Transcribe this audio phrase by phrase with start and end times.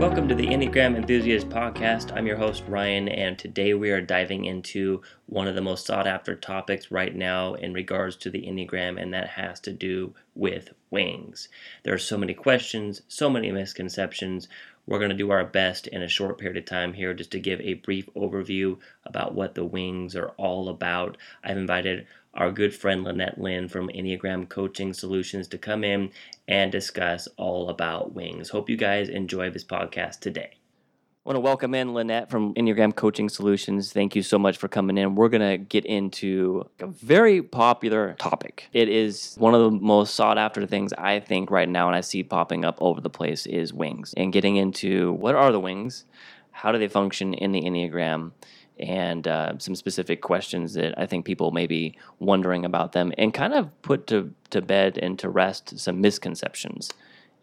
[0.00, 2.16] Welcome to the Enneagram Enthusiast Podcast.
[2.16, 6.06] I'm your host, Ryan, and today we are diving into one of the most sought
[6.06, 10.72] after topics right now in regards to the Enneagram, and that has to do with
[10.88, 11.50] wings.
[11.82, 14.48] There are so many questions, so many misconceptions.
[14.86, 17.38] We're going to do our best in a short period of time here just to
[17.38, 21.18] give a brief overview about what the wings are all about.
[21.44, 26.10] I've invited our good friend Lynette Lynn from Enneagram Coaching Solutions to come in
[26.46, 28.50] and discuss all about wings.
[28.50, 30.50] Hope you guys enjoy this podcast today.
[30.52, 33.92] I want to welcome in Lynette from Enneagram Coaching Solutions.
[33.92, 35.16] Thank you so much for coming in.
[35.16, 38.68] We're going to get into a very popular topic.
[38.72, 42.00] It is one of the most sought after things I think right now, and I
[42.00, 44.14] see popping up over the place, is wings.
[44.16, 46.04] And getting into what are the wings,
[46.52, 48.32] how do they function in the Enneagram,
[48.80, 53.32] and uh, some specific questions that I think people may be wondering about them, and
[53.32, 56.90] kind of put to, to bed and to rest some misconceptions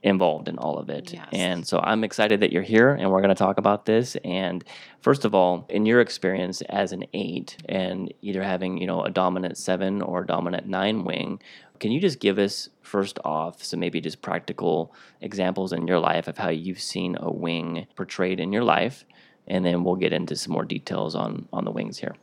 [0.04, 1.14] involved in all of it.
[1.14, 1.28] Yes.
[1.32, 4.16] And so I'm excited that you're here and we're going to talk about this.
[4.24, 4.64] And
[5.02, 9.10] first of all, in your experience as an eight and either having, you know, a
[9.10, 11.42] dominant seven or a dominant nine wing,
[11.80, 16.28] can you just give us first off some maybe just practical examples in your life
[16.28, 19.06] of how you've seen a wing portrayed in your life?
[19.48, 22.16] And then we'll get into some more details on on the wings here.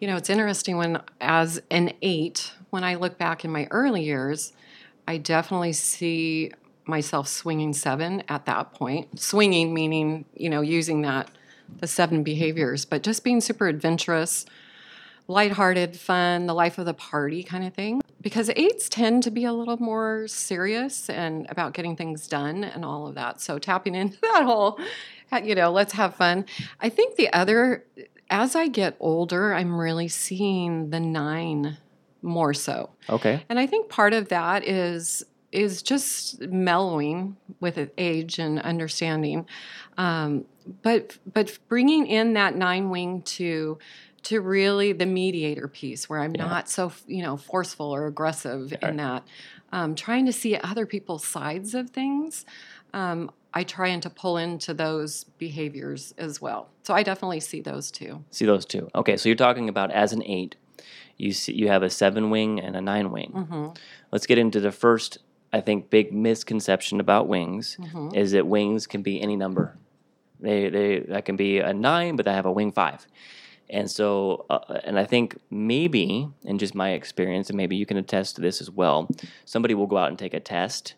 [0.00, 4.04] You know, it's interesting when, as an eight, when I look back in my early
[4.04, 4.52] years,
[5.08, 6.52] I definitely see
[6.84, 9.18] myself swinging seven at that point.
[9.18, 11.30] Swinging meaning, you know, using that,
[11.80, 14.44] the seven behaviors, but just being super adventurous,
[15.28, 18.02] lighthearted, fun, the life of the party kind of thing.
[18.20, 22.84] Because eights tend to be a little more serious and about getting things done and
[22.84, 23.40] all of that.
[23.40, 24.78] So tapping into that whole,
[25.44, 26.44] you know, let's have fun.
[26.80, 27.84] I think the other,
[28.30, 31.78] as I get older, I'm really seeing the nine
[32.22, 32.90] more so.
[33.08, 33.44] Okay.
[33.48, 39.46] And I think part of that is is just mellowing with age and understanding,
[39.96, 40.44] um,
[40.82, 43.78] but but bringing in that nine wing to
[44.24, 46.46] to really the mediator piece where I'm Yeah.
[46.46, 49.22] not so you know forceful or aggressive in that,
[49.72, 52.44] um, trying to see other people's sides of things.
[52.92, 56.68] Um, I try and to pull into those behaviors as well.
[56.82, 58.24] So I definitely see those two.
[58.30, 58.88] See those two.
[58.94, 60.56] Okay, so you're talking about as an eight,
[61.16, 63.30] you see, you have a seven wing and a nine wing.
[63.32, 63.68] hmm
[64.12, 65.18] Let's get into the first,
[65.52, 69.76] I think, big misconception about wings hmm is that wings can be any number.
[70.40, 73.06] They they that can be a nine, but they have a wing five.
[73.68, 77.96] And so, uh, and I think maybe, in just my experience, and maybe you can
[77.96, 79.08] attest to this as well,
[79.44, 80.94] somebody will go out and take a test,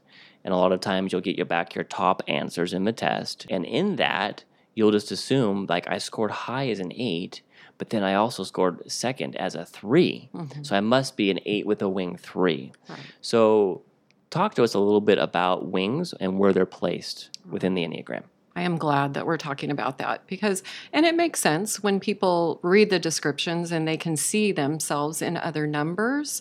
[0.48, 3.44] and a lot of times you'll get your back your top answers in the test,
[3.50, 4.44] and in that
[4.74, 7.42] you'll just assume like I scored high as an eight,
[7.76, 10.64] but then I also scored second as a 3 Mhm.
[10.66, 12.72] so I must be an eight with a wing three.
[12.88, 12.98] Right.
[13.20, 13.82] So,
[14.30, 18.22] talk to us a little bit about wings and where they're placed within the Enneagram.
[18.56, 20.62] I am glad that we're talking about that because,
[20.94, 25.36] and it makes sense when people read the descriptions and they can see themselves in
[25.36, 26.40] other numbers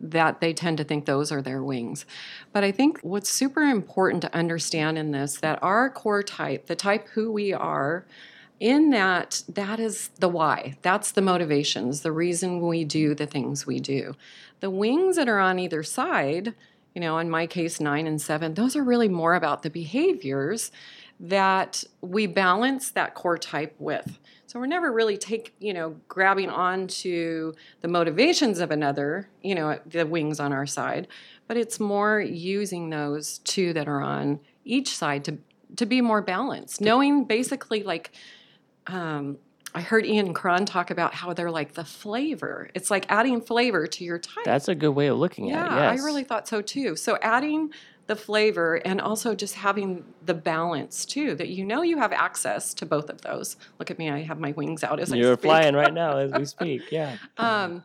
[0.00, 2.06] that they tend to think those are their wings.
[2.52, 6.76] But I think what's super important to understand in this that our core type, the
[6.76, 8.06] type who we are,
[8.58, 10.76] in that that is the why.
[10.82, 14.14] That's the motivations, the reason we do the things we do.
[14.60, 16.54] The wings that are on either side,
[16.94, 20.70] you know, in my case 9 and 7, those are really more about the behaviors
[21.18, 24.18] that we balance that core type with.
[24.50, 27.52] So we're never really take, you know, grabbing onto
[27.82, 31.06] the motivations of another, you know, the wings on our side,
[31.46, 35.38] but it's more using those two that are on each side to
[35.76, 36.80] to be more balanced.
[36.80, 38.10] Knowing basically like
[38.88, 39.38] um
[39.72, 42.70] I heard Ian Cron talk about how they're like the flavor.
[42.74, 44.44] It's like adding flavor to your type.
[44.44, 45.76] That's a good way of looking yeah, at it.
[45.76, 46.00] Yes.
[46.00, 46.96] I really thought so too.
[46.96, 47.70] So adding
[48.10, 52.74] the flavor and also just having the balance too, that you know you have access
[52.74, 53.56] to both of those.
[53.78, 55.22] Look at me, I have my wings out as I speak.
[55.22, 56.90] You're flying right now as we speak.
[56.90, 57.18] Yeah.
[57.38, 57.84] Um,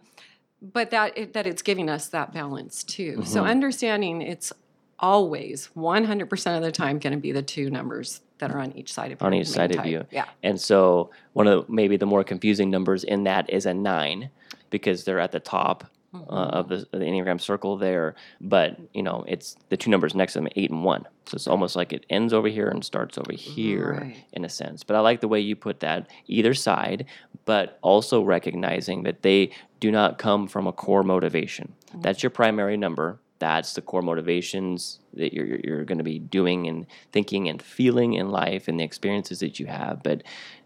[0.64, 3.24] but that it, that it's giving us that balance too.
[3.24, 3.50] So Mhm.
[3.52, 4.52] understanding it's
[4.98, 8.92] always 100% of the time going to be the two numbers that are on each
[8.92, 9.28] side of you.
[9.28, 10.06] On each side of you.
[10.10, 10.26] Yeah.
[10.42, 14.32] And so one of the, maybe the more confusing numbers in that is a nine
[14.72, 15.86] because they're at the top
[16.30, 16.52] uh, Mhm.
[16.52, 18.16] of the, the Enneagram circle there.
[18.42, 21.06] But, you know, it's the two numbers next to them, eight and one.
[21.26, 24.18] So it's almost like it ends over here and starts over here Right.
[24.34, 24.84] in a sense.
[24.84, 27.06] But I like the way you put that, either side,
[27.46, 31.74] but also recognizing that they do not come from a core motivation.
[31.90, 32.02] Mm-hmm.
[32.02, 33.20] That's your primary number.
[33.40, 37.62] That's the core motivations that you're, you're- you're going to be doing and thinking and
[37.62, 40.02] feeling in life and the experiences that you have.
[40.04, 40.24] But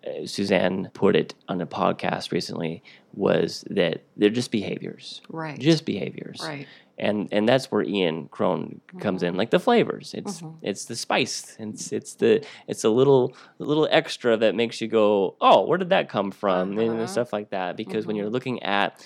[0.08, 5.60] uh, Suzanne put it on a podcast recently was that they're just behaviors, Right.
[5.60, 6.40] just behaviors.
[6.44, 6.68] right.
[6.98, 10.14] and and that's where Ian Cron comes in, like the flavors.
[10.14, 11.56] It's it's the spice.
[11.60, 15.90] It's it's the it's a little little extra that makes you go, oh, where did
[15.90, 16.92] that come from, Uh-huh.
[16.92, 17.78] and stuff like that.
[17.78, 19.04] Because when you're looking at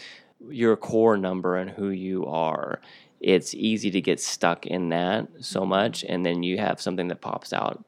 [0.50, 2.82] your core number and who you are,
[3.22, 7.22] it's easy to get stuck in that so much, and then you have something that
[7.22, 7.86] pops out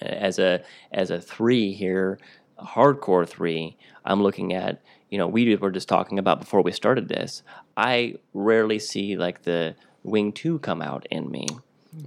[0.00, 0.62] as a
[0.92, 2.18] as a three here,
[2.58, 3.76] a hardcore three.
[4.04, 7.42] I'm looking at you know we were just talking about before we started this.
[7.76, 11.46] I rarely see like the wing two come out in me.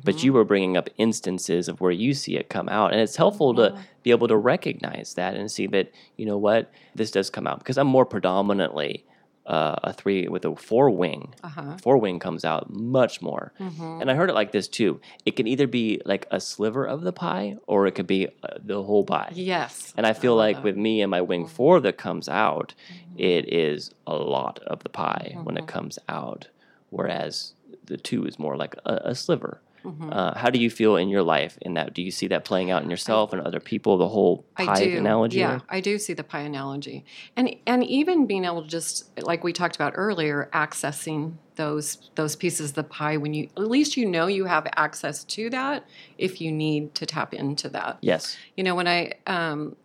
[0.06, 0.38] But you mm-hmm.
[0.38, 3.78] were bringing up instances of where you see it come out, and it's helpful to
[4.02, 7.60] be able to recognize that and see that you know what this does come out
[7.60, 9.06] because I'm more predominantly
[9.46, 11.34] uh, a three with a four wing.
[11.44, 11.78] Uh-huh.
[11.78, 15.02] Four wing comes out much more, and I heard it like this too.
[15.26, 18.58] It can either be like a sliver of the pie, or it could be uh,
[18.64, 19.32] the whole pie.
[19.34, 19.94] Yes.
[19.98, 20.64] And I feel like that.
[20.64, 22.74] with me and my wing four that comes out,
[23.18, 26.48] it is a lot of the pie when it comes out,
[26.90, 27.54] whereas
[27.86, 29.60] the two is more like a, a sliver.
[29.86, 31.94] Uh, how do you feel in your life in that?
[31.94, 33.98] Do you see that playing out in yourself and other people?
[33.98, 34.98] The whole pie I do.
[34.98, 35.40] analogy.
[35.40, 35.60] Yeah.
[35.70, 39.54] I do see the pie analogy, and and even being able to just like we
[39.54, 44.06] talked about earlier, accessing those those pieces of the pie when you at least you
[44.06, 45.86] know you have access to that
[46.18, 47.98] if you need to tap into that.
[48.02, 48.38] Yes.
[48.56, 49.76] You know, when I um,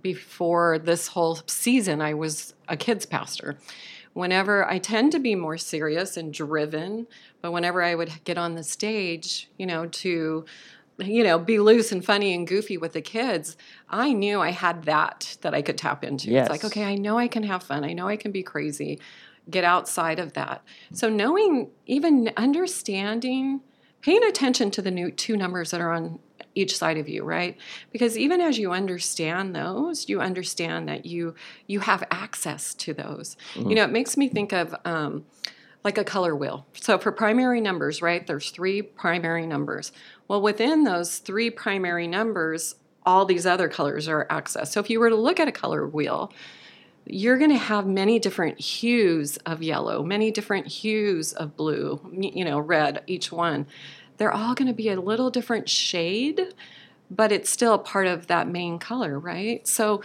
[0.00, 3.58] before this whole season, I was a kids pastor.
[4.12, 7.06] Whenever I tend to be more serious and driven,
[7.40, 10.44] but whenever I would get on the stage, you know, to
[11.06, 13.56] you know, be loose and funny and goofy with the kids,
[13.88, 16.30] I knew I had that that I could tap into.
[16.42, 17.84] It's like, okay, I know I can have fun.
[17.84, 19.00] I know I can be crazy.
[19.48, 20.62] Get outside of that.
[20.92, 23.60] So knowing, even understanding,
[24.02, 26.18] paying attention to the new two numbers that are on
[26.54, 27.56] each side of you, right?
[27.92, 31.34] Because even as you understand those, you understand that you
[31.66, 33.36] you have access to those.
[33.68, 35.24] You know, it makes me think of um,
[35.84, 36.66] like a color wheel.
[36.74, 39.92] So for primary numbers, right, there's three primary numbers.
[40.28, 42.74] Well, within those three primary numbers,
[43.06, 44.68] all these other colors are accessed.
[44.68, 46.32] So if you were to look at a color wheel,
[47.06, 52.44] you're going to have many different hues of yellow, many different hues of blue, you
[52.44, 53.66] know, red, each one.
[54.20, 56.52] They're all going to be a little different shade,
[57.10, 59.66] but it's still part of that main color, right?
[59.66, 60.02] So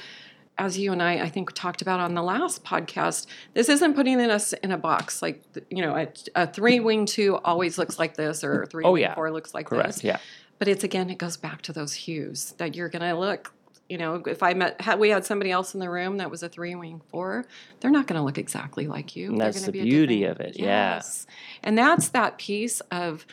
[0.57, 4.21] as you and I, I think, talked about on the last podcast, this isn't putting
[4.21, 8.15] us in a box like, you know, a, a three wing two always looks like
[8.15, 9.15] this or a three Oh, wing yeah.
[9.15, 9.95] four looks like Correct.
[9.95, 10.03] this.
[10.05, 10.17] Yeah.
[10.59, 13.53] But it's again, it goes back to those hues that you're going to look.
[13.89, 16.41] You know, if I met, had, we had somebody else in the room that was
[16.41, 17.45] a three wing four,
[17.81, 19.31] they're not going to look exactly like you.
[19.31, 20.95] And They're that's the be beauty of it, yeah.
[20.95, 21.27] Yes.
[21.63, 23.25] And that's that piece of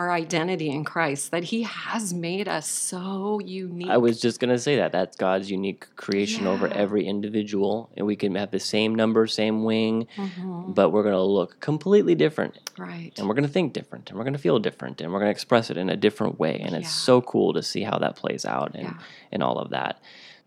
[0.00, 3.90] our identity in Christ that He has made us so unique.
[3.90, 4.92] I was just gonna say that.
[4.92, 9.62] That's God's unique creation over every individual, and we can have the same number, same
[9.62, 10.74] wing, Mhm.
[10.74, 12.54] but we're gonna look completely different.
[12.78, 13.12] right.
[13.18, 15.26] and we're going to think different and we're going to feel different and we're going
[15.26, 18.16] to express it in a different way and it's so cool to see how that
[18.16, 18.94] plays out and, Yeah.
[19.32, 20.00] and all of that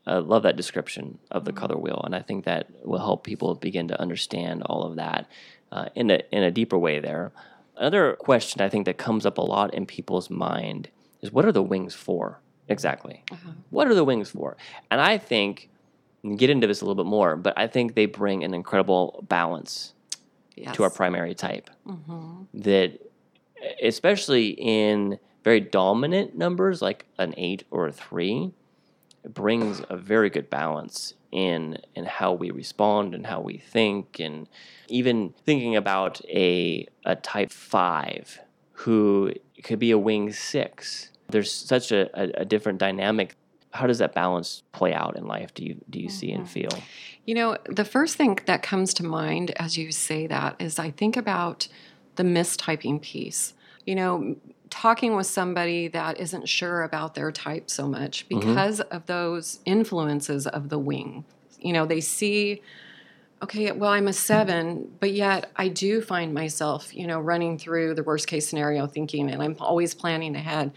[0.08, 1.60] i love that description of the Mm-hmm.
[1.60, 5.28] color wheel and i think that will help people begin to understand all of that
[5.72, 7.32] uh, in, a, in a deeper way there
[7.78, 10.90] another question i think that comes up a lot in people's mind
[11.22, 13.52] is what are the wings for exactly Uh-huh.
[13.70, 14.58] what are the wings for
[14.92, 15.70] and i think
[16.24, 19.24] and get into this a little bit more but i think they bring an incredible
[19.28, 19.94] balance
[20.56, 20.76] Yes.
[20.76, 22.48] to our primary type Mhm.
[22.54, 23.00] that
[23.82, 28.54] especially in very dominant numbers like an 8 or a 3 it
[29.28, 34.20] brings a very good balance in in how we respond and how we think.
[34.20, 34.48] And
[34.88, 38.40] even thinking about a a type 5
[38.74, 43.36] who could be a wing 6 there's such a, a, a different dynamic.
[43.72, 46.54] How does that balance play out in life do you do you see and mm-hmm.
[46.54, 46.70] feel?
[47.26, 50.92] You know, the first thing that comes to mind as you say that is I
[50.92, 51.68] think about
[52.16, 53.54] the mistyping piece.
[53.86, 54.36] You know,
[54.74, 58.40] talking with somebody that isn't sure about their type so much mm-hmm.
[58.40, 61.24] because of those influences of the wing.
[61.60, 62.64] You know, they see,
[63.44, 67.94] okay, well, I'm a seven, but yet I do find myself, you know, running through
[67.94, 70.72] the worst case scenario thinking, and I'm always planning ahead.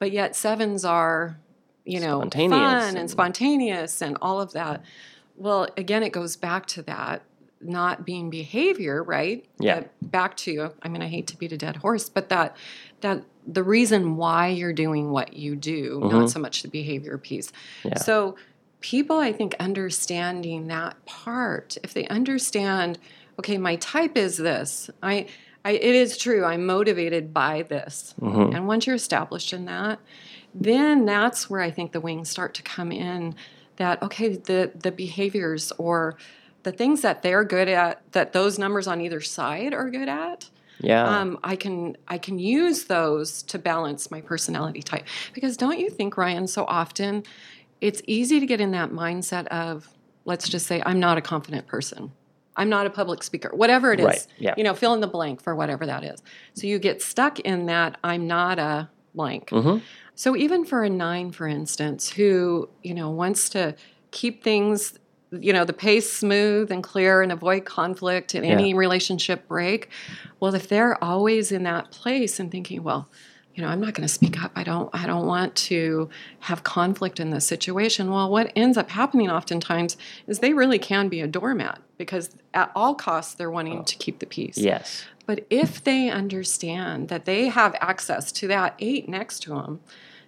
[0.00, 1.38] But yet sevens are,
[1.84, 4.82] you know, fun and and- spontaneous and all of that.
[5.36, 7.22] Well, again, it goes back to that
[7.60, 9.44] not being behavior, right?
[9.58, 9.80] Yeah.
[9.80, 12.56] That back to, I mean, I hate to beat a dead horse, but that
[13.00, 16.10] that the reason why you're doing what you do, Mhm.
[16.10, 17.52] not so much the behavior piece.
[17.84, 17.98] Yeah.
[17.98, 18.36] So
[18.80, 22.98] people, I think, understanding that part, if they understand,
[23.38, 24.90] okay, my type is this.
[25.02, 25.26] I,
[25.64, 26.44] I it is true.
[26.44, 28.14] I'm motivated by this.
[28.20, 28.54] Mhm.
[28.54, 29.98] And once you're established in that,
[30.54, 33.34] then that's where I think the wings start to come in.
[33.76, 36.16] That okay, the the behaviors or
[36.66, 40.50] the things that they're good at, that those numbers on either side are good at,
[40.80, 41.04] Yeah.
[41.04, 45.88] Um, I can I can use those to balance my personality type because don't you
[45.88, 47.22] think Ryan so often
[47.80, 49.88] it's easy to get in that mindset of
[50.24, 52.10] let's just say I'm not a confident person.
[52.56, 53.50] I'm not a public speaker.
[53.54, 54.06] Whatever it is.
[54.06, 54.54] Right, yeah.
[54.56, 56.20] You know, fill in the blank for whatever that is.
[56.54, 59.50] So you get stuck in that I'm not a blank.
[59.50, 59.78] hmm
[60.16, 63.76] So even for a nine, for instance, who you know wants to
[64.10, 64.98] keep things,
[65.32, 69.88] you know, the pace smooth and clear and avoid conflict and any relationship break,
[70.40, 73.08] well, if they're always in that place and thinking, well,
[73.56, 74.52] you know, I'm not going to speak up.
[74.54, 74.90] I don't.
[74.92, 78.10] I don't want to have conflict in this situation.
[78.10, 82.70] Well, what ends up happening oftentimes is they really can be a doormat because at
[82.76, 84.58] all costs they're wanting to keep the peace.
[84.58, 85.06] Yes.
[85.24, 89.80] But if they understand that they have access to that eight next to them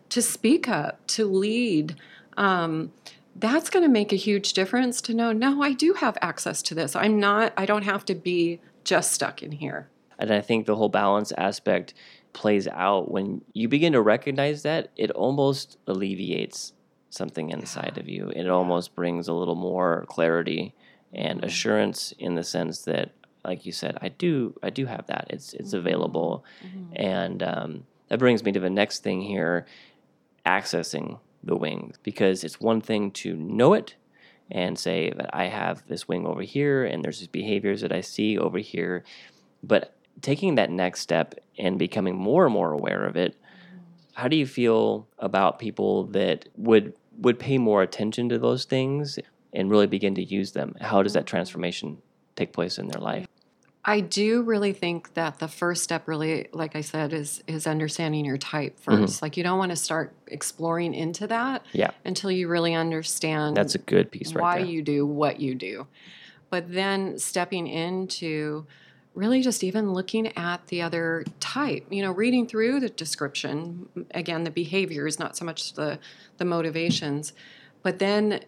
[0.09, 1.97] to speak up, to lead,
[2.39, 2.93] um,
[3.41, 6.75] that's going to make a huge difference to know, no, I do have access to
[6.75, 6.97] this.
[6.97, 9.89] I'm not, I don't have to be just stuck in here.
[10.19, 11.95] And I think the whole balance aspect
[12.33, 16.73] plays out when you begin to recognize that it almost alleviates
[17.11, 18.31] something inside of you.
[18.35, 20.75] It almost brings a little more clarity
[21.13, 21.47] and mm-hmm.
[21.47, 23.13] assurance in the sense that
[23.45, 25.27] like you said, I do I do have that.
[25.31, 25.79] It's it's mm-hmm.
[25.79, 26.45] available.
[26.63, 26.93] Mm-hmm.
[26.97, 29.67] And um, that brings me to the next thing here,
[30.45, 31.97] accessing the wings.
[32.03, 33.95] Because it's one thing to know it
[34.51, 38.01] and say that I have this wing over here and there's these behaviors that I
[38.01, 39.05] see over here.
[39.63, 43.37] But taking that next step and becoming more and more aware of it,
[44.15, 49.19] how do you feel about people that would would pay more attention to those things
[49.53, 50.75] and really begin to use them?
[50.81, 51.99] How does that transformation
[52.35, 53.28] take place in their life?
[53.89, 58.27] I do really think that the first step really like I said is is understanding
[58.27, 59.05] your type mm-hmm.
[59.05, 63.57] 1st Like you don't want to start exploring into that Yeah, until you really understand
[63.57, 64.67] that's a good piece right why there.
[64.67, 65.87] you do what you do.
[66.51, 68.67] But then stepping into
[69.15, 74.45] really just even looking at the other type, you know, reading through the description, again,
[74.45, 75.99] the behaviors, not so much the,
[76.37, 77.33] the motivations,
[77.83, 78.41] but then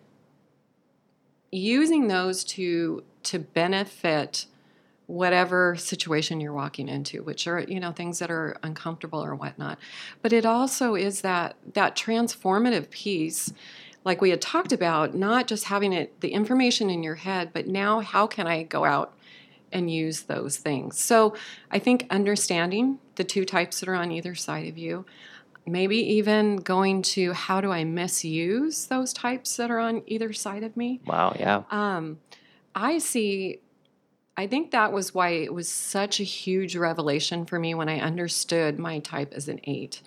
[1.51, 4.47] using those to to benefit
[5.11, 9.77] whatever situation you're walking into which are you know things that are uncomfortable or whatnot
[10.23, 13.53] but it also is that that transformative piece
[14.05, 17.67] like we had talked about not just having it the information in your head but
[17.67, 19.13] now how can i go out
[19.73, 21.35] and use those things so
[21.73, 25.05] i think understanding the two types that are on either side of you
[25.67, 30.63] maybe even going to how do i misuse those types that are on either side
[30.63, 31.63] of me Wow, yeah.
[31.73, 32.19] um,
[32.75, 33.61] I see.
[34.41, 38.01] I think that was why it was such a huge revelation for me when I
[38.01, 40.01] understood my type as an eight.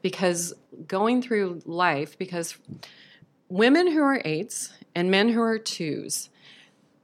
[0.00, 0.54] Because
[0.86, 2.56] going through life, because
[3.48, 6.30] women who are eights and men who are twos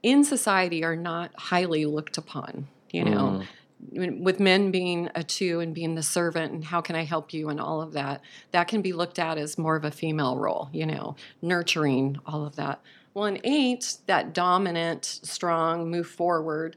[0.01, 3.25] in society are not highly looked upon, you know.
[3.41, 3.45] Mm.
[3.91, 7.33] When- With men being a two and being the servant and how can I help
[7.33, 10.37] you and all of that, that can be looked at as more of a female
[10.37, 12.81] role, you know, nurturing, all of that.
[13.17, 16.75] Well, an eight, that dominant, strong, move forward,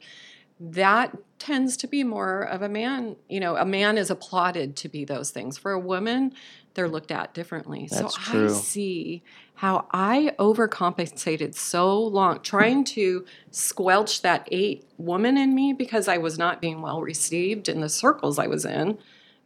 [0.58, 3.16] that tends to be more of a man.
[3.28, 5.58] You know, a man is applauded to be those things.
[5.58, 6.32] For a woman,
[6.72, 7.88] they're looked at differently.
[7.90, 8.46] That's so true.
[8.46, 9.22] I see
[9.56, 16.16] how I overcompensated so long trying to squelch that eight woman in me because I
[16.16, 18.96] was not being well received in the circles I was in,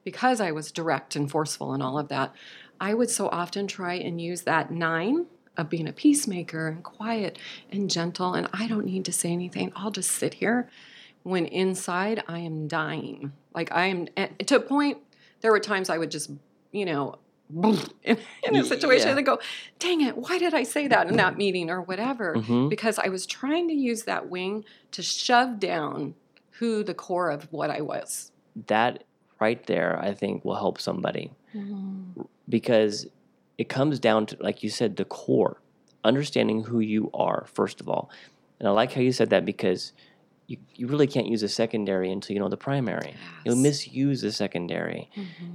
[0.05, 2.33] because I was direct and forceful and all of that.
[2.81, 7.39] I would so often try and use that nine of being a peacemaker and quiet
[7.71, 9.73] and gentle, and I don't need to say anything.
[9.77, 10.69] I'll just sit here
[11.23, 13.33] when inside I am dying.
[13.55, 14.99] Like I am at, to a point,
[15.41, 16.31] there were times I would just,
[16.73, 17.17] you know,
[18.03, 19.17] in, in a situation Yeah.
[19.19, 19.39] and go,
[19.79, 22.35] dang it, why did I say that in that meeting or whatever?
[22.37, 22.69] Mhm.
[22.71, 26.15] Because I was trying to use that wing to shove down
[26.59, 28.33] who the core of what I was.
[28.69, 29.05] That
[29.41, 31.31] right there, I think, will help somebody
[32.49, 33.07] because
[33.59, 35.61] it comes down to, like you said, the core,
[36.03, 38.11] understanding who you are, first of all.
[38.59, 39.93] And I like how you said that because
[40.47, 43.15] you, you really can't use a secondary until you know the primary.
[43.45, 45.11] You'll misuse the secondary.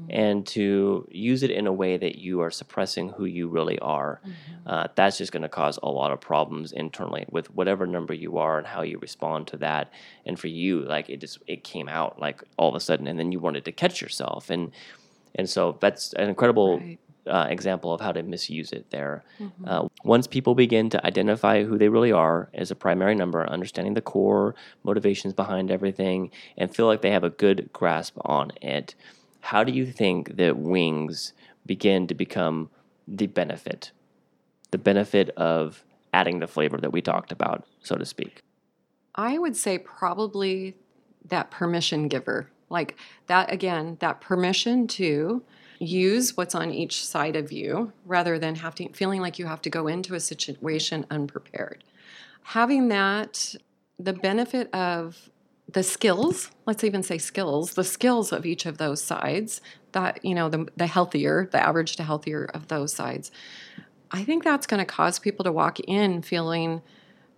[0.10, 4.20] And to use it in a way that you are suppressing who you really are,
[4.66, 8.38] uh, that's just going to cause a lot of problems internally with whatever number you
[8.40, 9.92] are and how you respond to that.
[10.26, 13.20] And for you, like it just it came out like all of a sudden, and
[13.20, 14.72] then you wanted to catch yourself, and
[15.36, 17.00] and so that's an incredible Right.
[17.30, 19.24] Uh, example of how to misuse it there.
[19.66, 23.94] Uh, once people begin to identify who they really are as a primary number, understanding
[23.94, 28.96] the core motivations behind everything, and feel like they have a good grasp on it,
[29.42, 31.34] how do you think that wings
[31.66, 32.70] begin to become
[33.08, 33.92] the benefit?
[34.72, 38.42] The benefit of adding the flavor that we talked about, so to speak.
[39.16, 40.76] I would say probably
[41.26, 45.44] that permission giver Like that, again, that permission to
[45.80, 49.70] use what's on each side of you rather than having, feeling like you have to
[49.70, 51.84] go into a situation unprepared.
[52.44, 53.56] Having that,
[53.98, 55.30] the benefit of
[55.72, 60.36] the skills, let's even say skills, the skills of each of those sides, that, you
[60.36, 63.32] know, the, the healthier, the average to healthier of those sides,
[64.12, 66.82] I think that's going to cause people to walk in feeling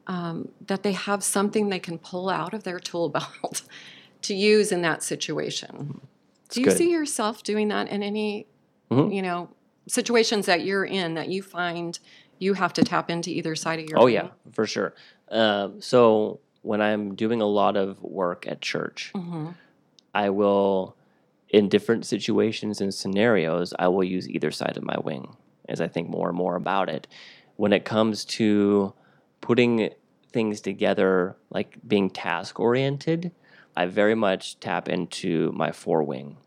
[0.08, 3.10] um, that they have something they can pull out of their tool
[3.44, 3.64] belt
[4.24, 6.02] to use in that situation.
[6.52, 6.78] Do you good.
[6.78, 8.48] see yourself doing that in any,
[8.90, 9.14] Mhm.
[9.14, 9.50] you know,
[9.88, 11.98] situations that you're in that you find
[12.40, 14.00] you have to tap into either side of your?
[14.00, 14.14] Oh brain?
[14.16, 14.94] yeah, for sure.
[15.30, 19.56] Um, so when I'm doing a lot of work at church, Mhm.
[20.14, 20.96] I will,
[21.50, 25.36] in different situations and scenarios, I will use either side of my wing
[25.70, 27.08] as I think more and more about it.
[27.58, 28.94] When it comes to
[29.40, 29.90] putting
[30.34, 33.32] things together, like being task oriented,
[33.76, 36.38] I very much tap into my four wing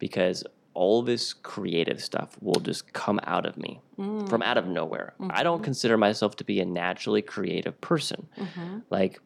[0.00, 0.42] because
[0.74, 4.28] all this creative stuff will just come out of me Mm.
[4.28, 5.12] from out of nowhere.
[5.28, 8.26] I don't consider myself to be a naturally creative person.
[8.38, 8.82] Mhm.
[8.90, 9.20] Like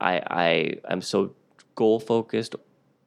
[0.00, 0.14] I
[0.46, 0.48] I
[0.92, 1.34] am so
[1.74, 2.54] goal focused,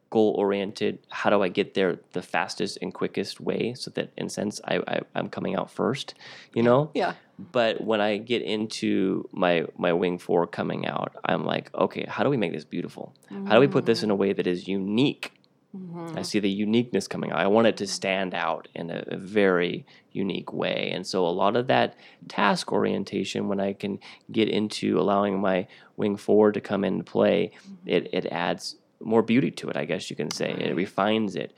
[0.10, 0.98] goal oriented.
[1.10, 4.60] How do I get there the fastest and quickest way so that in a sense
[4.66, 6.16] I, I I'm coming out first,
[6.54, 6.90] you know?
[7.02, 7.14] Yeah.
[7.52, 12.24] But when I get into my my wing four coming out, I'm like, okay, how
[12.24, 13.14] do we make this beautiful?
[13.48, 15.32] How do we put this in a way that is unique?
[15.76, 16.18] Mhm.
[16.18, 17.40] I see the uniqueness coming out.
[17.40, 20.90] I want it to stand out in a, a very unique way.
[20.92, 21.96] And so a lot of that
[22.28, 24.00] task orientation, when I can
[24.32, 27.52] get into allowing my wing forward to come into play,
[27.86, 30.50] it, it adds more beauty to it, I guess you can say.
[30.52, 31.54] It refines it.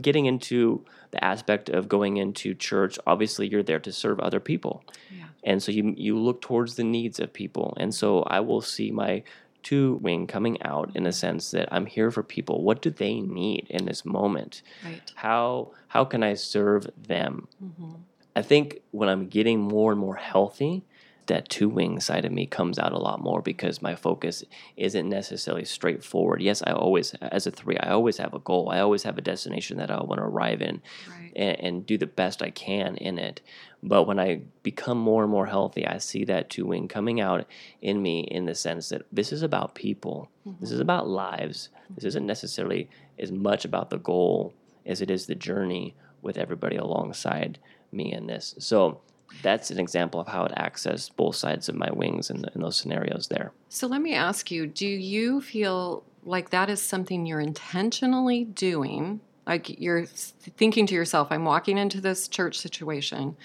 [0.00, 4.82] Getting into the aspect of going into church, obviously you're there to serve other people.
[5.14, 5.26] Yeah.
[5.44, 7.74] And so you you look towards the needs of people.
[7.78, 9.22] And so I will see my
[9.62, 12.62] two wing coming out in a sense that I'm here for people.
[12.62, 14.62] What do they need in this moment?
[14.84, 15.00] Right.
[15.14, 17.48] How how can I serve them?
[17.62, 18.00] Mhm.
[18.34, 20.84] I think when I'm getting more and more healthy,
[21.26, 24.42] that two wing side of me comes out a lot more because my focus
[24.76, 26.42] isn't necessarily straightforward.
[26.42, 28.70] Yes, I always, as a three, I always have a goal.
[28.70, 31.32] I always have a destination that I want to arrive in Right.
[31.36, 33.40] and, and do the best I can in it.
[33.82, 37.46] But when I become more and more healthy, I see that two wing coming out
[37.80, 40.30] in me in the sense that this is about people.
[40.60, 40.82] This is mm-hmm.
[40.82, 41.68] about lives.
[41.90, 44.54] This isn't necessarily as much about the goal
[44.86, 47.58] as it is the journey with everybody alongside
[47.90, 48.54] me in this.
[48.58, 49.00] So
[49.42, 52.76] that's an example of how it accessed both sides of my wings in, in those
[52.76, 53.52] scenarios there.
[53.68, 59.20] So let me ask you do you feel like that is something you're intentionally doing?
[59.46, 63.36] Like you're thinking to yourself, I'm walking into this church situation.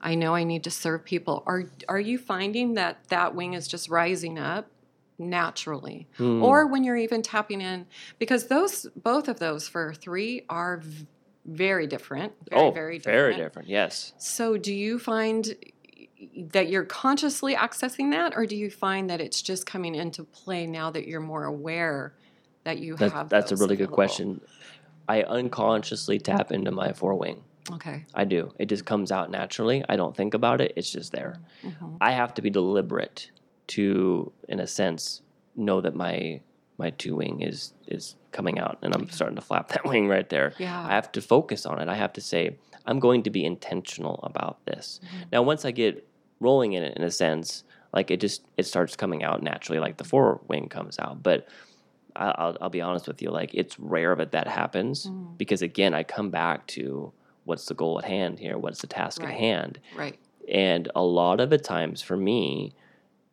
[0.00, 1.42] I know I need to serve people.
[1.46, 4.66] Are are you finding that that wing is just rising up
[5.18, 6.06] naturally?
[6.16, 6.42] Hmm.
[6.42, 7.86] Or when you're even tapping in
[8.18, 11.06] because those both of those for 3 are v-
[11.46, 12.32] very different.
[12.50, 13.48] Very oh, very very different.
[13.48, 13.68] different.
[13.68, 14.12] Yes.
[14.18, 15.54] So, do you find
[16.36, 20.66] that you're consciously accessing that, or do you find that it's just coming into play
[20.66, 22.12] now that you're more aware
[22.64, 23.28] that you That, have?
[23.28, 24.40] that's a really good question.
[25.08, 27.42] I unconsciously tap into my four wing.
[27.72, 28.04] Okay.
[28.14, 28.52] I do.
[28.58, 29.84] It just comes out naturally.
[29.88, 30.72] I don't think about it.
[30.76, 31.36] It's just there.
[31.62, 31.96] Mhm.
[32.00, 33.30] I have to be deliberate
[33.68, 35.22] to, in a sense,
[35.56, 36.40] know that my
[36.78, 40.28] my two wing is is coming out, and I'm starting to flap that wing right
[40.28, 40.52] there.
[40.58, 40.86] Yeah.
[40.86, 41.88] I have to focus on it.
[41.88, 45.00] I have to say I'm going to be intentional about this.
[45.04, 45.22] Mm-hmm.
[45.32, 46.06] Now, once I get
[46.40, 49.96] rolling in it, in a sense, like it just it starts coming out naturally, like
[49.96, 51.22] the four wing comes out.
[51.22, 51.48] But
[52.18, 55.38] I'll, I'll be honest with you, like it's rare that that happens Mm.
[55.38, 57.12] because again, I come back to
[57.44, 59.32] what's the goal at hand here, what's the task Right.
[59.32, 60.18] at hand, Right.
[60.48, 62.74] and a lot of the times for me,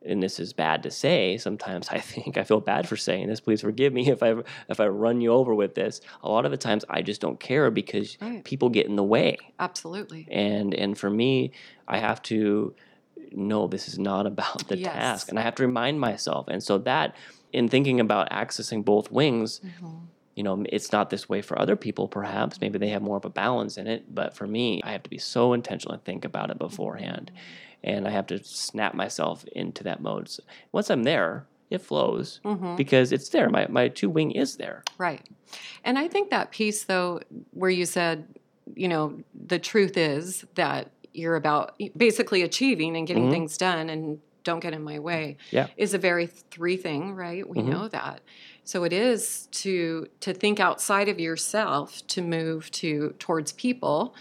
[0.06, 3.40] and this is bad to say, sometimes I think I feel bad for saying this.
[3.42, 4.36] Please forgive me if I
[4.70, 6.00] if I run you over with this.
[6.22, 8.44] A lot of the times I just don't care because Right.
[8.44, 10.28] people get in the way, Absolutely.
[10.30, 11.52] and and for me,
[11.88, 12.76] I have to
[13.32, 14.94] know this is not about the Yes.
[14.94, 16.48] task, and I have to remind myself.
[16.48, 17.16] And so that
[17.56, 20.02] in thinking about accessing both wings, Mhm.
[20.36, 22.60] you know, it's not this way for other people, perhaps.
[22.60, 24.14] Maybe they have more of a balance in it.
[24.14, 27.32] But for me, I have to be so intentional and think about it beforehand.
[27.84, 30.28] And I have to snap myself into that mode.
[30.28, 32.76] So once I'm there, it flows Mhm.
[32.76, 33.50] because it's there.
[33.50, 34.84] My, my two wing is there.
[34.98, 35.22] Right.
[35.86, 38.28] And I think that piece, though, where you said,
[38.76, 43.32] you know, the truth is that you're about basically achieving and getting Mhm.
[43.32, 45.68] things done and don't get in my way Yeah.
[45.76, 47.48] is a very three thing, right?
[47.50, 47.66] We Mhm.
[47.66, 48.22] know that.
[48.64, 54.16] So it is to to think outside of yourself to move to towards people,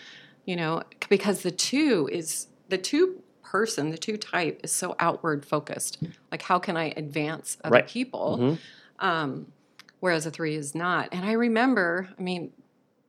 [0.45, 5.47] you know, because the two is the two person, the two type is so outward
[5.47, 5.99] focused.
[6.33, 7.87] Like how can I advance other Right.
[7.87, 8.39] people?
[8.41, 8.59] Mhm.
[8.99, 9.53] Um,
[10.01, 11.09] whereas a three is not.
[11.13, 12.53] And I remember, I mean,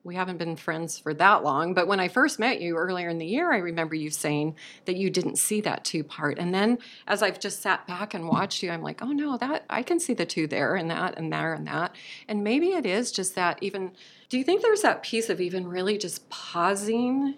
[0.06, 3.18] we haven't been friends for that long, but when I first met you earlier in
[3.18, 6.38] the year, I remember you saying that you didn't see that two part.
[6.38, 9.66] And then as I've just sat back and watched you, I'm like, oh no, that
[9.68, 11.96] I can see the two there and that and there and that.
[12.28, 13.94] And maybe it is just that even
[14.30, 17.36] do you think there's that piece of even really just pausing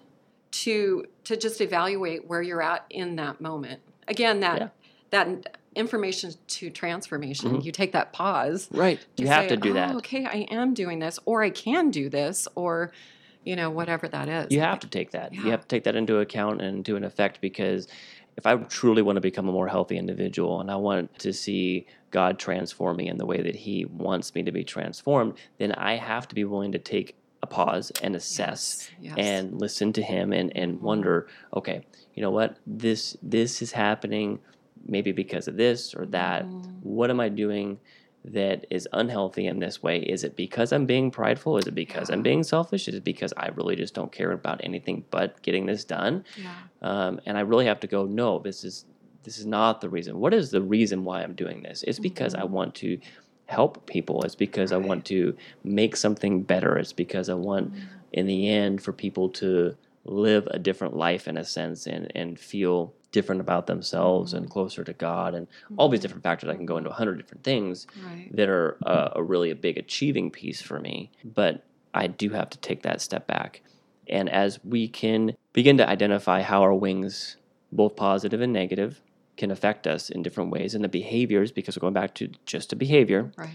[0.52, 3.80] to to just evaluate where you're at in that moment?
[4.10, 4.68] Again, that Yeah.
[5.12, 7.58] that information to transformation.
[7.58, 7.66] Mhm.
[7.66, 9.00] You take that pause Right.
[9.16, 9.94] to You have say, to do that.
[9.94, 12.92] "Oh, okay, I am doing this, or I can do this, or
[13.44, 14.52] you know, whatever that is.
[14.52, 15.34] You have to take that.
[15.34, 17.88] You have to take that into account and into an effect because
[18.36, 21.88] if I truly want to become a more healthy individual and I want to see
[22.12, 25.96] God transform me in the way that He wants me to be transformed, then I
[25.96, 29.16] have to be willing to take a pause and assess Yes, yes.
[29.18, 30.82] and listen to Him and, and Mhm.
[30.82, 31.86] wonder, okay,
[32.16, 32.58] you know what?
[32.68, 34.40] This this is happening
[34.88, 36.46] maybe because of this or that.
[36.46, 36.82] Mhm.
[36.82, 37.80] What am I doing?
[38.26, 40.00] That is unhealthy in this way?
[40.00, 41.58] Is it because I'm being prideful?
[41.58, 42.88] Is it because I'm being selfish?
[42.90, 46.26] Is it because I really just don't care about anything but getting this done?
[46.36, 46.52] yeah.
[46.82, 48.06] um, and I really have to go.
[48.06, 48.86] No, this is
[49.24, 50.20] this is not the reason.
[50.20, 51.84] What is the reason why I'm doing this?
[51.84, 52.50] It's because I Mhm.
[52.50, 53.00] want to
[53.46, 54.24] help people.
[54.24, 56.78] It's because I want to make something better.
[56.78, 57.86] It's because I want, Mm-hmm.
[58.14, 62.40] in the end, for people to live a different life in a sense and and
[62.40, 64.50] feel different about themselves and Mhm.
[64.52, 66.50] closer to God and all these different factors.
[66.50, 68.30] I can go into a hundred different things Right.
[68.36, 71.12] that are a, a really a big achieving piece for me.
[71.24, 73.62] But I do have to take that step back.
[74.10, 77.38] And as we can begin to identify how our wings,
[77.72, 79.02] both positive and negative,
[79.36, 82.74] can affect us in different ways, and the behaviors, because we're going back to just
[82.74, 83.50] a behavior, Right.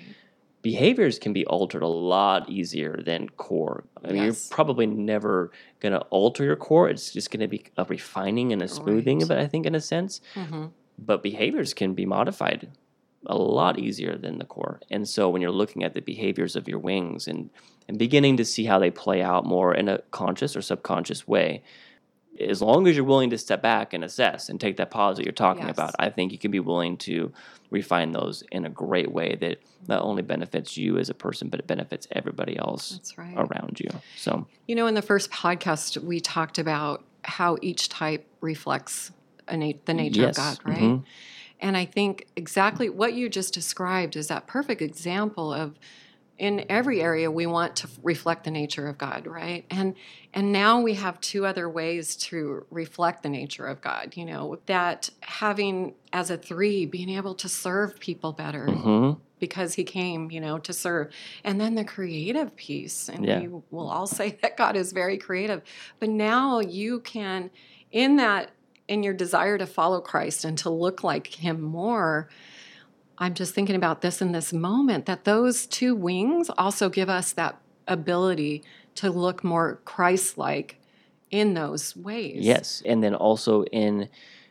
[0.63, 3.85] Behaviors can be altered a lot easier than core.
[4.05, 4.49] I mean, Yes.
[4.49, 6.89] you're probably never going to alter your core.
[6.89, 9.25] It's just going to be a refining and a smoothing Right.
[9.25, 10.67] of it, I think, in a sense hmm
[10.99, 12.69] but behaviors can be modified
[13.27, 14.81] a lot easier than the core.
[14.91, 17.51] And so when you're looking at the behaviors of your wings and,
[17.89, 21.63] and beginning to see how they play out more in a conscious or subconscious way,
[22.41, 25.25] as long as you're willing to step back and assess and take that pause that
[25.25, 25.73] you're talking Yes.
[25.77, 27.33] about, I think you can be willing to
[27.71, 31.61] refine those in a great way that not only benefits you as a person, but
[31.61, 33.35] it benefits everybody else right.
[33.37, 33.91] around you.
[34.17, 39.13] So, You know, in the first podcast, we talked about how each type reflects
[39.49, 40.39] a na- the nature yes.
[40.39, 40.81] of God, right?
[40.81, 41.05] mhm,
[41.61, 45.79] And I think exactly what you just described is that perfect example of
[46.43, 49.65] in every area we want to reflect the nature of God, right?
[49.71, 49.95] And
[50.35, 54.59] and now we have two other ways to reflect the nature of God, you know,
[54.67, 60.33] that having as a 3 being able to serve people better mhm, because he came,
[60.33, 61.13] you know, to serve.
[61.45, 63.09] And then the creative piece.
[63.09, 63.39] And Yeah.
[63.39, 65.63] we will all say that God is very creative.
[66.01, 67.51] But now you can,
[67.93, 68.51] in that,
[68.89, 72.29] in your desire to follow Christ and to look like him more,
[73.19, 77.33] I'm just thinking about this in this moment that those two wings also give us
[77.33, 78.63] that ability
[78.97, 80.77] to look more Christ like
[81.31, 82.45] in those ways.
[82.45, 84.09] Yes, and then also in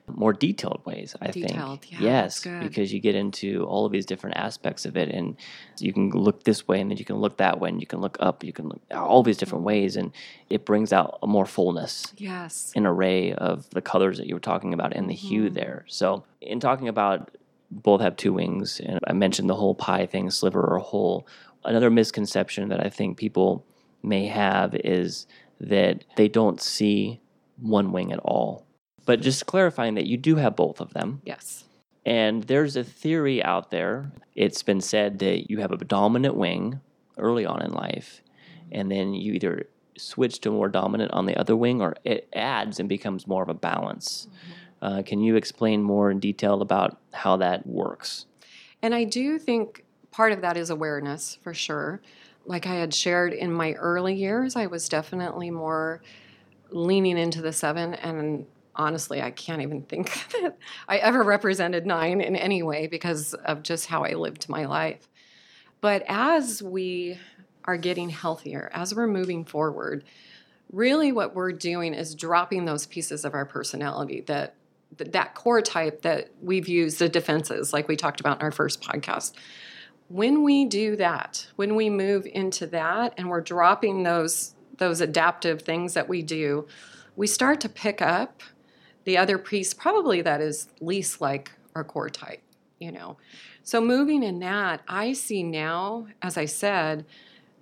[0.07, 1.15] more detailed ways.
[1.21, 4.97] I Detailed, think yeah, yes, because you get into all of these different aspects of
[4.97, 5.37] it, and
[5.79, 8.01] you can look this way, and then you can look that way, and you can
[8.01, 10.11] look up, you can look all these different ways, and
[10.49, 12.73] it brings out a more fullness, Yes.
[12.75, 15.53] an array of the colors that you were talking about, and the hue Mhm.
[15.53, 15.85] there.
[15.87, 17.29] So, in talking about
[17.71, 21.27] both have two wings, and I mentioned the whole pie thing, sliver or whole.
[21.63, 23.65] Another misconception that I think people
[24.03, 25.27] may have is
[25.59, 27.21] that they don't see
[27.57, 28.65] one wing at all.
[29.05, 31.21] But just clarifying that you do have both of them.
[31.23, 31.63] Yes.
[32.05, 34.11] And there's a theory out there.
[34.35, 36.81] It's been said that you have a dominant wing
[37.17, 38.21] early on in life,
[38.71, 42.79] and then you either switch to more dominant on the other wing or it adds
[42.79, 44.27] and becomes more of a balance.
[44.27, 44.60] Mm-hmm.
[44.81, 48.25] Uh, can you explain more in detail about how that works?
[48.81, 52.01] And I do think part of that is awareness for sure.
[52.45, 56.01] Like I had shared in my early years, I was definitely more
[56.71, 57.93] leaning into the seven.
[57.93, 63.33] And honestly, I can't even think that I ever represented nine in any way because
[63.33, 65.07] of just how I lived my life.
[65.79, 67.19] But as we
[67.65, 70.03] are getting healthier, as we're moving forward,
[70.71, 74.55] really what we're doing is dropping those pieces of our personality that
[74.97, 78.51] th- that core type that we've used the defenses like we talked about in our
[78.51, 79.33] first podcast.
[80.07, 85.61] When we do that when we move into that and we're dropping those those adaptive
[85.61, 86.67] things that we do
[87.15, 88.41] we start to pick up
[89.03, 92.41] the other piece probably that is least like our core type
[92.81, 93.15] you know?
[93.63, 97.05] So moving in that i see now as i said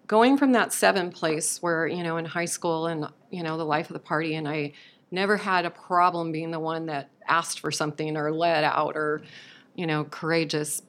[0.07, 3.65] going from that seven place where you know in high school and you know the
[3.65, 4.71] life of the party and i
[5.11, 9.21] never had a problem being the one that asked for something or led out or
[9.75, 10.81] you know courageous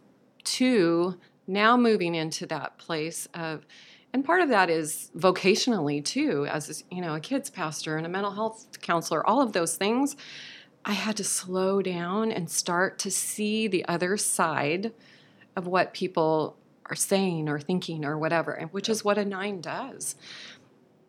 [0.42, 3.66] to now moving into that place of
[4.12, 8.08] and part of that is vocationally too as you know a kids pastor and a
[8.08, 10.16] mental health counselor all of those things
[10.84, 14.92] i had to slow down and start to see the other side
[15.56, 19.60] of what people are saying or thinking or whatever and which is what a nine
[19.60, 20.16] does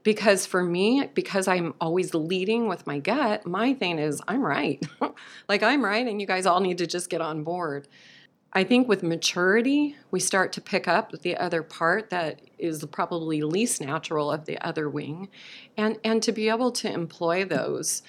[0.03, 4.83] because for me because i'm always leading with my gut my thing is i'm right
[5.49, 7.87] like i'm right and you guys all need to just get on board
[8.53, 13.41] I think with maturity, we start to pick up the other part that is probably
[13.41, 15.29] least natural of the other wing,
[15.77, 18.03] and and to be able to employ those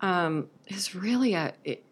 [0.00, 1.84] um, is really a it,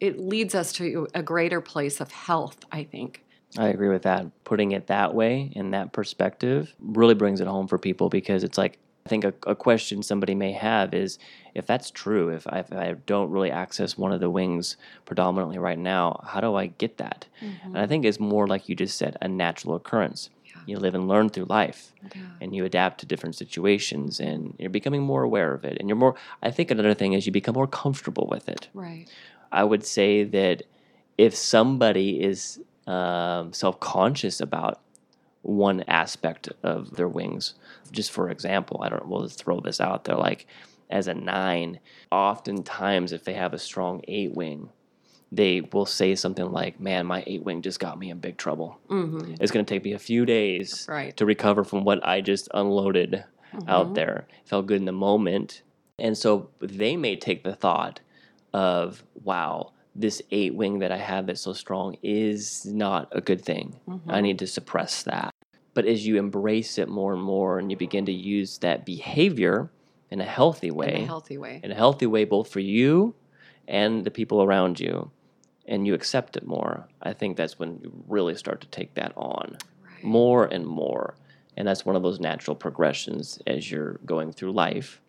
[0.00, 2.58] it leads us to a greater place of health.
[2.70, 3.23] I think.
[3.58, 4.26] I agree with that.
[4.44, 8.58] Putting it that way in that perspective really brings it home for people because it's
[8.58, 11.18] like I think a, a, question somebody may have is
[11.54, 15.58] if that's true, if I, if I, don't really access one of the wings predominantly
[15.58, 17.26] right now, how do I get that?
[17.42, 17.66] Mm-hmm.
[17.68, 20.30] And I think it's more like you just said, a natural occurrence.
[20.46, 20.62] Yeah.
[20.64, 22.22] You live and learn through life yeah.
[22.40, 25.76] and you adapt to different situations and you're becoming more aware of it.
[25.78, 28.68] And you're more, I think another thing is you become more comfortable with it.
[28.72, 29.06] Right.
[29.52, 30.62] I would say that
[31.18, 34.80] if somebody is um, self conscious about
[35.42, 37.54] one aspect of their wings.
[37.92, 39.06] Just for example, I don't.
[39.06, 40.16] We'll just throw this out there.
[40.16, 40.46] Like
[40.90, 44.70] as a nine, oftentimes if they have a strong eight wing,
[45.30, 48.78] they will say something like, "Man, my eight wing just got me in big trouble.
[48.88, 49.34] Mm-hmm.
[49.40, 51.16] It's going to take me a few days right.
[51.16, 53.68] to recover from what I just unloaded mm-hmm.
[53.68, 54.26] out there.
[54.44, 55.62] Felt good in the moment."
[55.96, 58.00] And so they may take the thought
[58.52, 63.42] of, "Wow, this eight wing that I have that's so strong is not a good
[63.44, 63.78] thing.
[63.88, 64.10] Mm-hmm.
[64.10, 65.30] I need to suppress that.
[65.72, 69.70] But as you embrace it more and more and you begin to use that behavior
[70.10, 73.14] in a healthy way, in a healthy way, in a healthy way, both for you
[73.66, 75.10] and the people around you,
[75.66, 79.12] and you accept it more, I think that's when you really start to take that
[79.16, 80.04] on right.
[80.04, 81.16] more and more.
[81.56, 85.00] And that's one of those natural progressions as you're going through life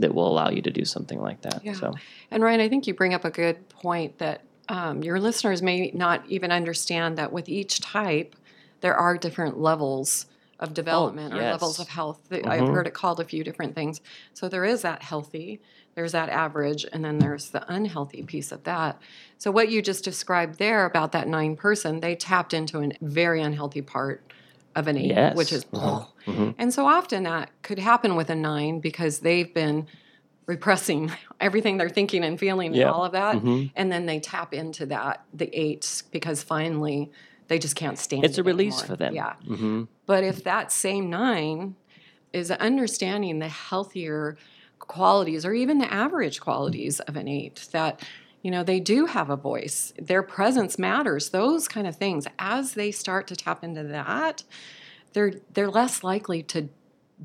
[0.00, 1.64] that will allow you to do something like that.
[1.64, 1.74] Yeah.
[1.74, 1.94] So,
[2.30, 5.90] and Ryan, I think you bring up a good point that um, your listeners may
[5.94, 8.34] not even understand that with each type,
[8.80, 10.26] there are different levels
[10.58, 11.44] of development oh, yes.
[11.44, 12.20] or levels of health.
[12.30, 12.48] Mm-hmm.
[12.48, 14.00] I've heard it called a few different things.
[14.32, 15.60] So there is that healthy,
[15.94, 19.00] there's that average, and then there's the unhealthy piece of that.
[19.38, 23.42] So what you just described there about that nine person, they tapped into a very
[23.42, 24.32] unhealthy part
[24.76, 25.36] of an eight, yes.
[25.36, 26.30] which is mm-hmm.
[26.30, 26.50] mm-hmm.
[26.58, 29.86] and so often that could happen with a nine because they've been
[30.46, 31.10] repressing
[31.40, 33.66] everything they're thinking and feeling and all of that, mm-hmm.
[33.74, 37.10] and then they tap into that the eight because finally
[37.48, 38.86] they just can't stand it's it a release anymore.
[38.86, 39.84] for them yeah mm-hmm.
[40.04, 41.76] but if that same nine
[42.32, 44.36] is understanding the healthier
[44.80, 48.04] qualities or even the average qualities of an eight that
[48.46, 49.92] you know they do have a voice.
[50.00, 52.28] Their presence matters those kind of things.
[52.38, 54.44] As they start to tap into that
[55.14, 56.68] they're they're less likely to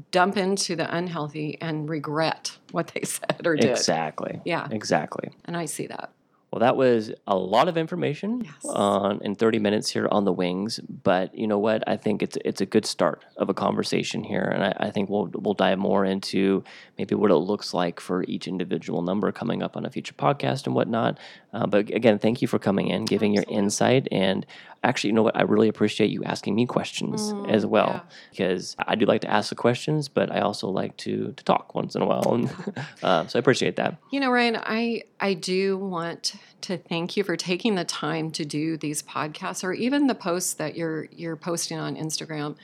[0.09, 3.69] dump into the unhealthy and regret what they said or did.
[3.69, 4.41] Exactly.
[4.45, 4.67] Yeah.
[4.71, 5.29] Exactly.
[5.45, 6.11] And i see that
[6.51, 8.53] well, that was a lot of information yes.
[8.65, 10.81] on in 30 minutes here on the wings.
[10.81, 11.81] But you know what?
[11.87, 15.09] I think it's it's a good start of a conversation here, and I, I, think
[15.09, 16.61] we'll we'll dive more into
[16.97, 20.65] maybe what it looks like for each individual number coming up on a future podcast
[20.65, 21.19] and whatnot.
[21.53, 23.55] Uh, but again, thank you for coming in, giving Absolutely.
[23.55, 24.45] your insight, and
[24.83, 25.35] actually, you know what?
[25.35, 28.01] I really appreciate you asking me questions mm, as well yeah.
[28.31, 31.75] because I do like to ask the questions, but I also like to to talk
[31.75, 32.49] once in a while, and
[33.03, 33.97] uh, so I appreciate that.
[34.11, 38.45] You know, Ryan, I I do want to thank you for taking the time to
[38.45, 42.55] do these podcasts or even the posts that you're you're posting on Instagram,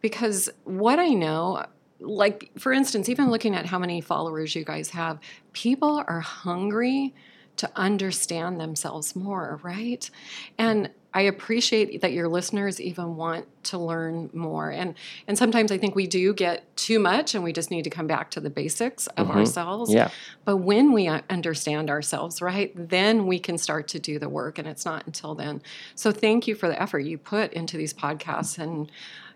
[0.00, 1.66] because what I know
[2.02, 5.18] like for instance even looking at how many followers you guys have
[5.52, 7.14] people are hungry
[7.60, 10.10] to understand themselves more, right?
[10.56, 14.70] And I appreciate that your listeners even want to learn more.
[14.70, 14.94] And
[15.28, 18.06] and sometimes I think we do get too much and we just need to come
[18.06, 19.38] back to the basics of mm-hmm.
[19.38, 19.92] ourselves.
[19.92, 20.08] Yeah.
[20.46, 24.66] But when we understand ourselves, right, then we can start to do the work and
[24.66, 25.60] it's not until then.
[25.94, 28.90] So thank you for the effort you put into these podcasts and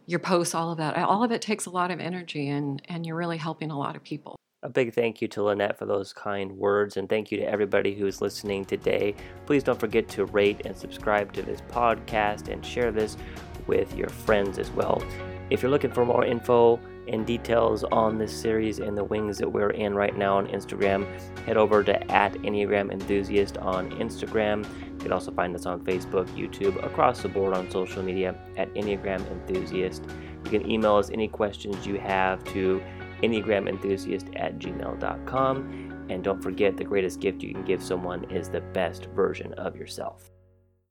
[0.07, 0.97] your posts, all of that.
[0.97, 3.97] All of it takes a lot of energy and and you're really helping a lot
[3.97, 4.37] of people.
[4.65, 7.95] A big thank you to Lynette for those kind words, and thank you to everybody
[7.95, 9.15] who is listening today.
[9.45, 13.19] Please don't forget to rate and subscribe to this podcast and share this
[13.67, 15.03] with your friends as well.
[15.51, 19.53] If you're looking for more info and details on this series and the wings that
[19.53, 21.07] we're in right now on Instagram,
[21.41, 24.65] head over to at Enneagram Enthusiast on Instagram.
[24.93, 28.73] You can also find us on Facebook, YouTube, across the board on social media at
[28.73, 30.05] Enneagram Enthusiast.
[30.43, 32.83] You can email us any questions you have to
[33.25, 36.07] enneagramenthusiast at gmail.com.
[36.11, 39.75] And don't forget, the greatest gift you can give someone is the best version of
[39.77, 40.34] yourself.